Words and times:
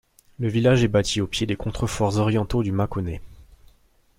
Le 0.39 0.47
village 0.47 0.83
est 0.83 0.87
bâti 0.87 1.21
au 1.21 1.27
pied 1.27 1.45
des 1.45 1.55
contreforts 1.55 2.17
orientaux 2.17 2.63
du 2.63 2.71
Mâconnais. 2.71 3.21